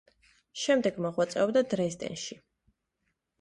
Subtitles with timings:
[0.61, 2.39] შემდეგ მოღვაწეობდა დრეზდენში.